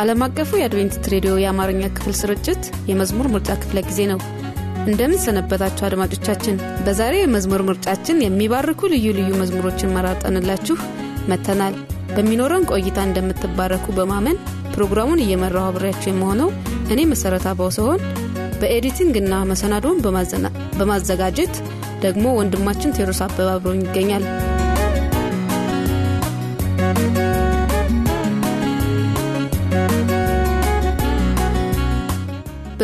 [0.00, 4.20] ዓለም አቀፉ የአድቬንቲስት ሬዲዮ የአማርኛ ክፍል ስርጭት የመዝሙር ምርጫ ክፍለ ጊዜ ነው።
[4.84, 10.76] እንደምን ሰነበታችሁ አድማጮቻችን። በዛሬው የመዝሙር ምርጫችን የሚባርኩ ልዩ ልዩ መዝሙሮችን መራጠንላችሁ
[11.30, 11.74] መጥተናል።
[12.14, 14.38] በሚኖረን ቆይታ እንደምትባረኩ በማመን
[14.74, 16.48] ፕሮግራሙን እየመራው አብሬያችሁ የመሆነው
[16.92, 18.00] እኔ መሠረት አባው ሲሆን
[18.60, 20.00] በኤዲቲንግና መሰናዶውን
[20.80, 21.54] በማዘጋጀት
[22.02, 24.24] ደግሞ ወንድማችን ቴዎድሮስ አበባ አብሮኝ ይገኛል።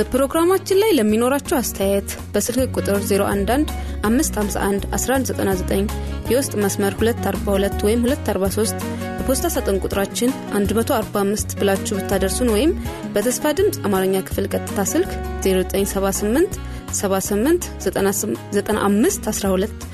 [0.09, 3.73] በፕሮግራማችን ላይ ለሚኖራችሁ አስተያየት በስልክ ቁጥር 011
[4.05, 5.95] 551 1199
[6.31, 8.87] የውስጥ መስመር 242 ወይም 243
[9.19, 12.73] በፖስታ ሳጥን ቁጥራችን 145 ብላችሁ ብታደርሱን ወይም
[13.15, 15.11] በተስፋ ድምፅ አማርኛ ክፍል ቀጥታ ስልክ
[15.47, 16.59] 0978
[16.95, 19.87] 78 95 12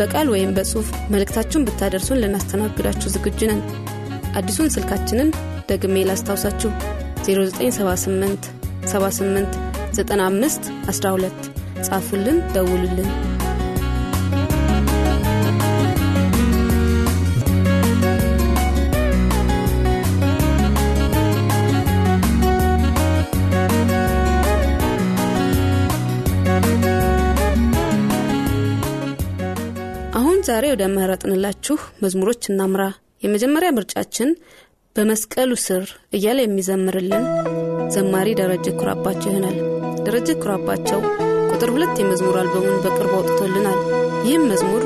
[0.00, 3.62] በቃል ወይም በጽሑፍ መልእክታችሁን ብታደርሱን ልናስተናግዳችሁ ዝግጁ ነን።
[4.38, 5.30] አዲሱን ስልካችንን
[5.70, 6.70] ደግሜ ላስታውሳችሁ
[7.28, 8.57] 0978
[8.90, 9.56] 78
[9.94, 10.60] 95
[10.90, 11.48] 12
[11.82, 13.10] ጻፉልን፣ ደውሉልን።
[30.18, 32.82] አሁን ዛሬ ወደ መረጥንላችሁ መዝሙሮች እናምራ።
[33.22, 34.28] የመጀመሪያ ምርጫችን
[34.98, 35.82] በመስቀሉ ስር
[36.16, 37.24] እያለ የሚዘምርልን
[37.94, 39.58] ዘማሪ ደረጀ ኩራባቸው ይሆናል።
[40.06, 41.00] ደረጀ ኩራባቸው
[41.50, 43.78] ቁጥር ሁለት የመዝሙር አልበሙን በቅርቡ አውጥቶልናል።
[44.26, 44.84] ይህም መዝሙር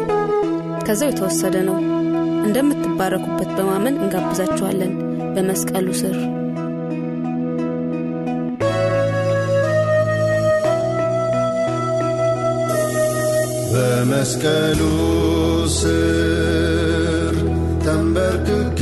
[0.86, 1.78] ከዛው የተወሰደ ነው።
[2.46, 4.92] እንደምትባረኩበት በማመን እንጋብዛችኋለን።
[5.34, 6.16] በመስቀሉ ስር
[13.72, 14.80] በመስቀሉ
[15.76, 17.36] ስር
[17.84, 18.80] ተንበርክኬ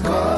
[0.00, 0.37] cause.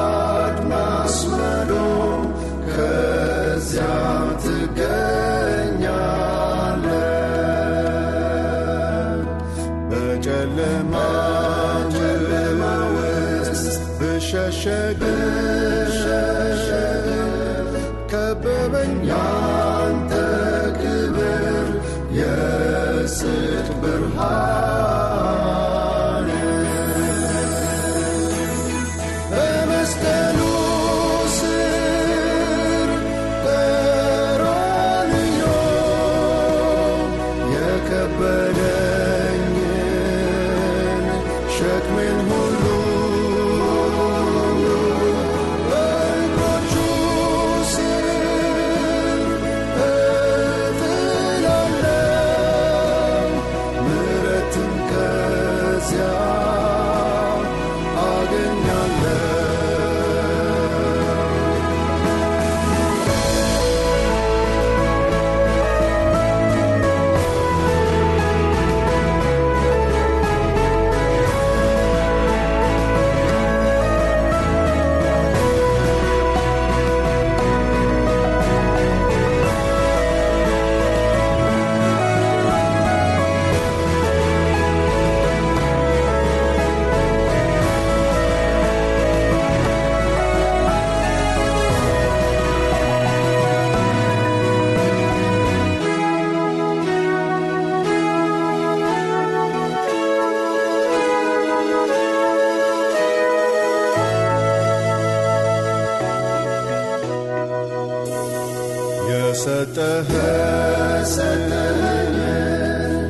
[109.43, 111.05] ሰጠኸኝ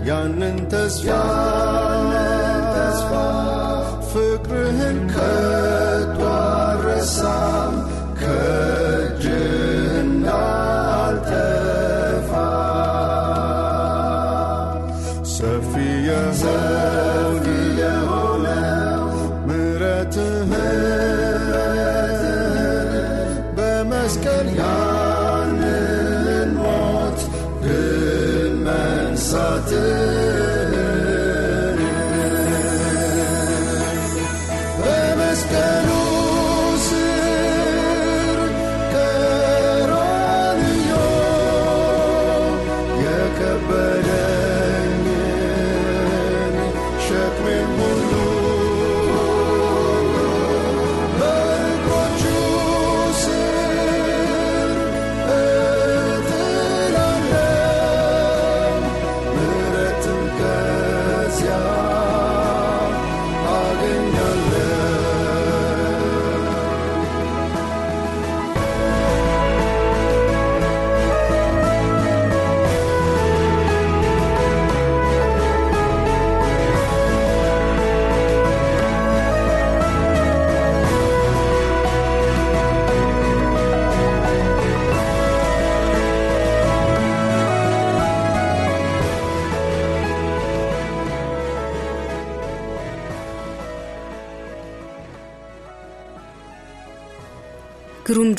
[0.10, 1.07] ያንን ተስፋ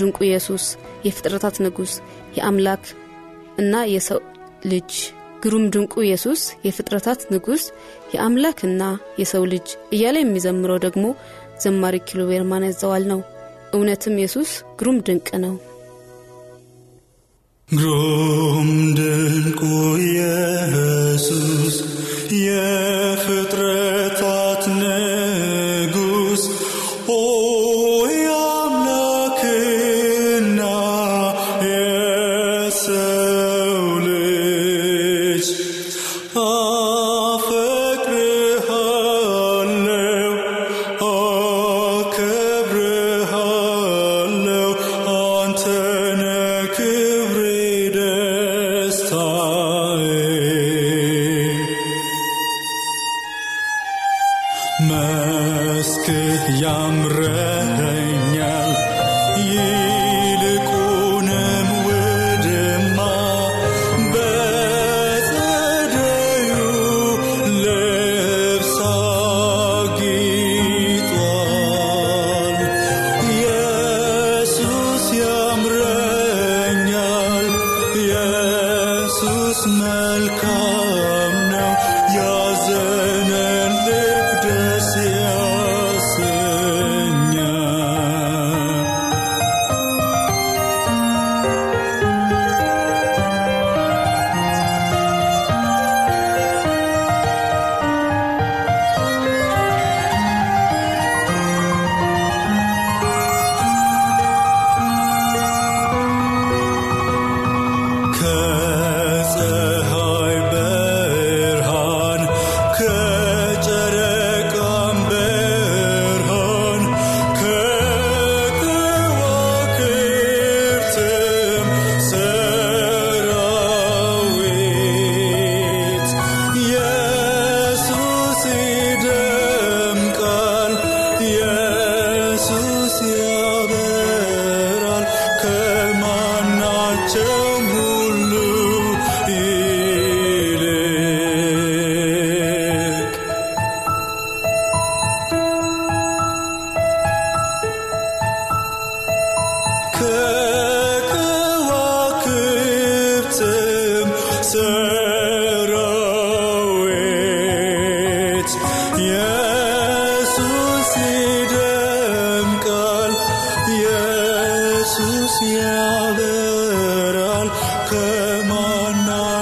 [0.02, 0.64] ድንቁ ኢየሱስ
[1.06, 1.93] የፍጥረታት ንጉሥ
[2.37, 2.84] የአምላክ
[3.58, 4.20] እና የሰው
[4.66, 4.93] ልጅ።
[5.43, 7.62] ግሩም ድንቁ ኢየሱስ የፍጥረታት ንጉሥ
[8.14, 8.82] የአምላክና
[9.20, 11.04] የሰው ልጅ እያለ የሚዘምረው ደግሞ
[11.62, 13.20] ዘማሪ ኪሎቤር ያዘዋል ነው።
[13.72, 15.54] እውነትም ኢየሱስ ግሩም ድንቅ ነው።
[17.69, 19.60] ግሩም ድንቁ
[20.06, 21.76] ኢየሱስ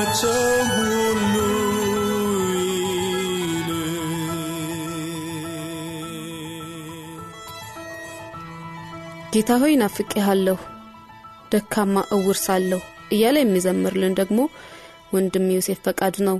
[0.03, 1.35] ከማናቸውም ሁሉ
[9.33, 10.57] ጌታ ሆይ ናፍቄሃለሁ
[11.53, 12.81] ደካማ እውር ሳለሁ
[13.15, 14.39] እያለ የሚዘምርልን ደግሞ
[15.15, 16.39] ወንድም ዮሴፍ ፈቃዱ ነው።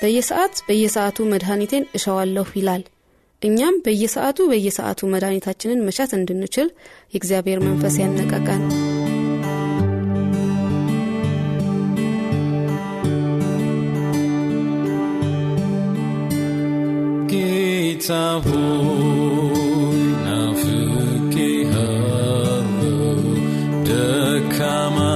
[0.00, 2.84] በየሰዓት በየሰዓቱ መድኃኒቴን እሻዋለሁ ይላል።
[3.42, 6.70] እኛም በየሰዓቱ በየሰዓቱ መድኃኒታችንን መሻት እንድንችል
[7.12, 8.62] የእግዚአብሔር መንፈስ ያነቃቃን
[18.08, 23.00] Santa Hoina Fuki Halo
[23.84, 24.08] De
[24.56, 25.14] Kama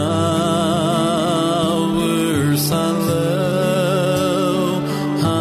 [1.96, 3.24] Wer Salo
[5.22, 5.40] ta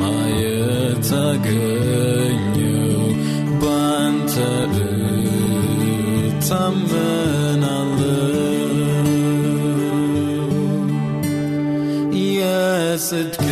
[0.00, 1.26] Mayeta
[3.60, 4.52] Banta
[6.38, 7.62] Utamen
[12.12, 13.47] Yes, it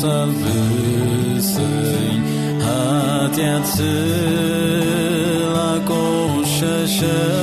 [0.00, 1.70] salvâsei
[2.64, 3.94] hatiatsâ
[5.54, 7.39] la conșeșei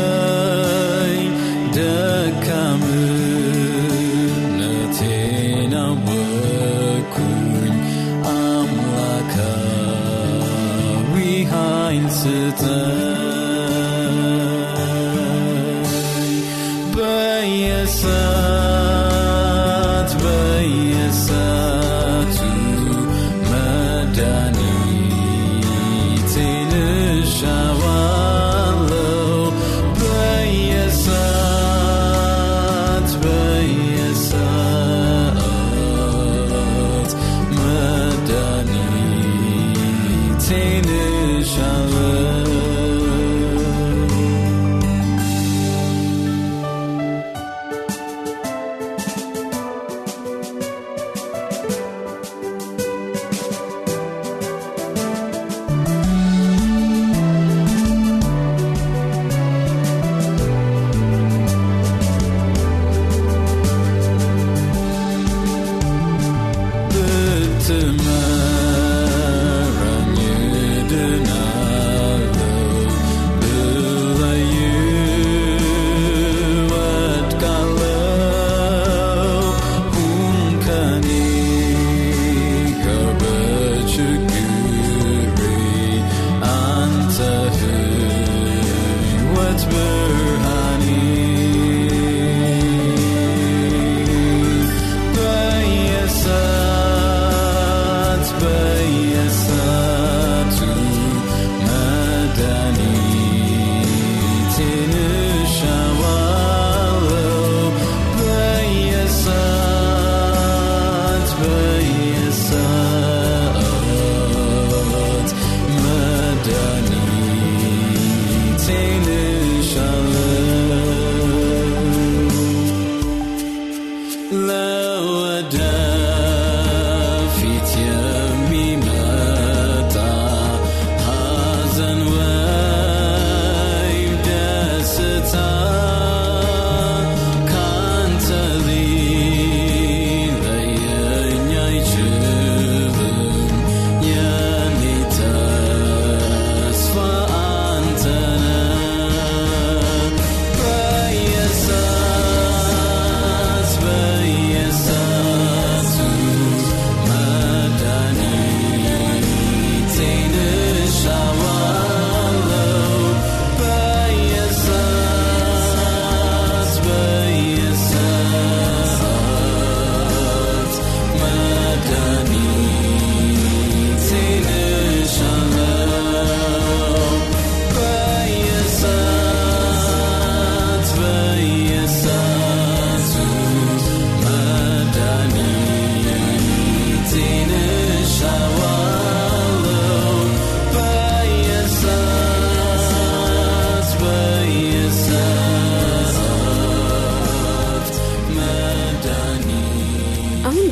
[89.57, 89.96] ሕይወት ብርሃኔ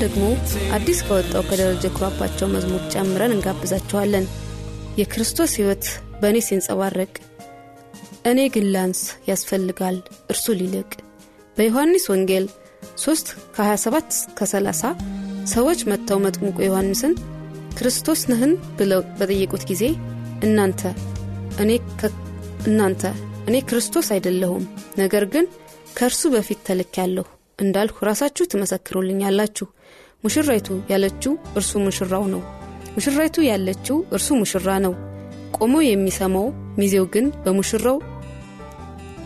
[0.06, 0.24] ደግሞ
[0.76, 4.26] አዲስ ከወጣው ከደረጀ ኩራባቸው መዝሙር ጨምረን እንጋብዛችኋለን።
[5.00, 5.86] የክርስቶስ ሕይወት
[6.22, 7.14] በእኔ ሲንጸባረቅ
[8.26, 9.98] እኔ ግን ላንስ ያስፈልጋል
[10.32, 10.90] እርሱ ሊልቅ።
[11.58, 12.46] በዮሐንስ ወንጌል
[13.02, 14.08] 3 ከ27
[14.40, 14.92] ከ30
[15.54, 17.14] ሰዎች መጥተው መጥምቁ ዮሐንስን
[17.78, 19.84] ክርስቶስ ነህን ብለው በጠየቁት ጊዜ
[20.44, 20.82] እናንተ
[21.64, 21.72] እኔ
[22.68, 23.04] እናንተ
[23.48, 24.64] እኔ ክርስቶስ አይደለሁም
[24.98, 25.46] ነገር ግን
[25.98, 27.26] ከእርሱ በፊት ተልክ ያለሁ
[27.60, 29.68] እንዳልሁ ራሳችሁ ትመሰክሩልኛላችሁ
[30.26, 32.42] ሙሽራይቱ ያለችው እርሱ ሙሽራው ነው።
[32.96, 34.94] ሙሽራይቱ ያለችው እርሱ ሙሽራ ነው።
[35.58, 36.48] ቆሞ የሚሰማው
[36.80, 37.98] ሚዜው ግን በሙሽራው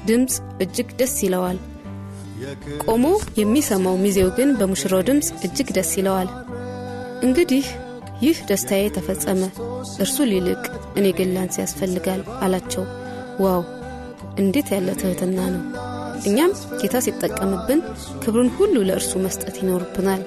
[0.07, 1.57] ድምፅ እጅግ ደስ ይለዋል።
[2.85, 3.05] ቆሞ
[3.39, 6.29] የሚሰማው ሚዜው ግን በሙሽራው ድምፅ እጅግ ደስ ይለዋል።
[7.25, 7.65] እንግዲህ
[8.21, 9.41] ይህ ደስታዬ ተፈጸመ።
[10.03, 10.63] እርሱ ሊልቅ
[10.99, 12.85] እኔ ግን ላንስ ያስፈልጋል አላቸው።
[13.43, 13.61] ዋው!
[14.41, 15.63] እንዴት ያለ ትህትና ነው!
[16.27, 17.81] እኛም ጌታ ሲጠቀምብን
[18.23, 20.23] ክብሩን ሁሉ ለእርሱ መስጠት ይኖርብናል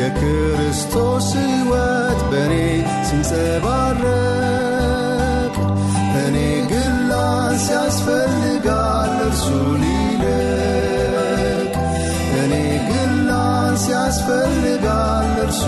[0.00, 2.54] የክርስቶስ ሕይወት በእኔ
[3.08, 4.14] ሲንጸባረቅ
[6.22, 6.36] እኔ
[6.70, 9.46] ግን ላንስ ያስፈልጋል እርሱ
[9.82, 11.72] ሊልቅ
[12.42, 12.52] እኔ
[12.88, 15.62] ግን ላንስ ያስፈልጋል እርሱ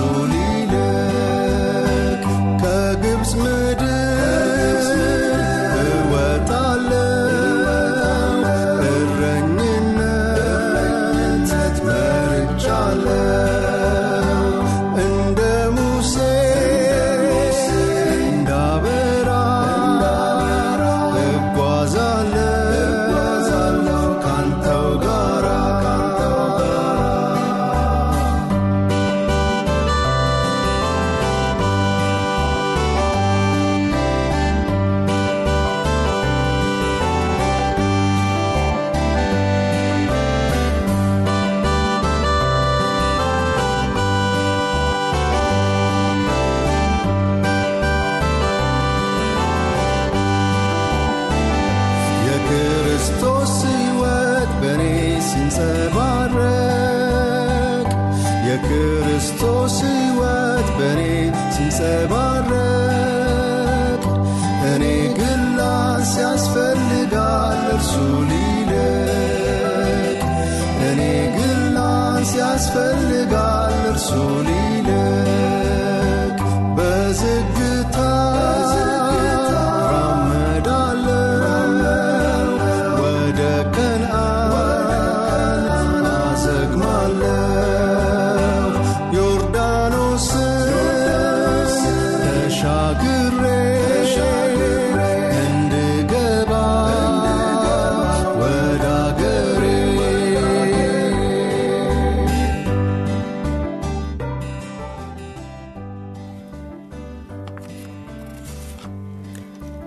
[92.95, 93.43] ተሻግሬ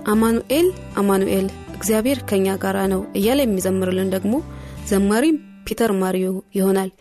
[0.08, 4.44] አማኑኤል አማኑኤል እግዚአብሔር ከኛ ጋር ነው እያለ የሚዘምርልን ደግሞ
[4.88, 6.92] ዘማሪም ፒተር ማሪዮ ይሆናል።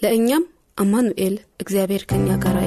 [0.00, 2.63] ለእኛም አማኑኤል እግዚአብሔር ከእኛ ጋር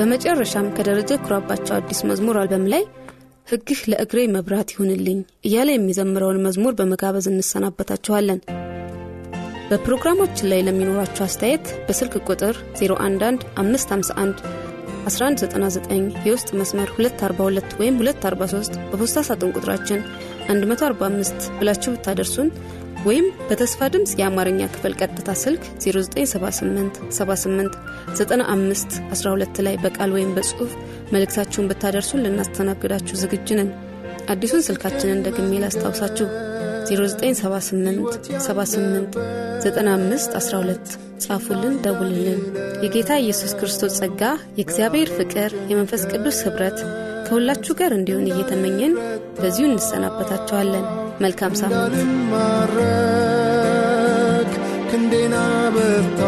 [0.00, 2.82] በመጨረሻም ከደረጀ ኩራባቸው አዲስ መዝሙር አልበም ላይ
[3.48, 8.40] ሕግህ ለእግሬ መብራት ይሁንልኝ እያለ የሚዘምረውን መዝሙር በመጋበዝ እንሰናበታችኋለን።
[9.70, 14.40] በፕሮግራማችን ላይ ለሚኖራችሁ አስተያየት በስልክ ቁጥር 011 551
[15.04, 20.00] 1199 የውስጥ መስመር 242 ወይም 243 በፖስታ ሳጥን ቁጥራችን
[20.48, 22.48] 145 ብላችሁ ብታደርሱን
[23.06, 27.76] ወይም በተስፋ ድምፅ የአማርኛ ክፍል ቀጥታ ስልክ 0978 78
[28.18, 30.72] 95 12 ላይ በቃል ወይም በጽሑፍ
[31.14, 33.70] መልእክታችሁን ብታደርሱን ልናስተናግዳችሁ ዝግጁ ነን።
[34.32, 36.26] አዲሱን ስልካችንን ደግሜ ላስታውሳችሁ
[36.90, 39.16] 0978 78
[39.64, 40.92] 95 12
[41.24, 42.40] ጻፉልን፣ ደውልልን።
[42.84, 44.22] የጌታ ኢየሱስ ክርስቶስ ጸጋ፣
[44.58, 46.78] የእግዚአብሔር ፍቅር፣ የመንፈስ ቅዱስ ኅብረት
[47.26, 48.94] ከሁላችሁ ጋር እንዲሆን እየተመኘን
[49.40, 50.86] በዚሁ እንሰናበታችኋለን።
[51.20, 51.94] መልካም ሳምንት።
[54.90, 55.34] ክንዴና
[55.74, 56.20] በርታ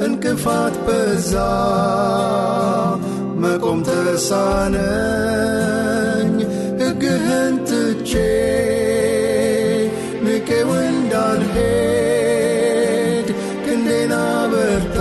[0.06, 1.34] እንቅፋት በዛ።
[3.42, 4.82] መቆም ተሳነኝ
[6.82, 8.12] ሕግህን ትቼ
[10.26, 11.68] ንቄው እንዳልሄድ
[13.66, 14.14] ክንዴና
[14.54, 15.00] በርታ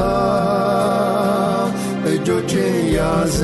[2.12, 2.52] እጆቼ
[2.96, 3.38] ያዘ።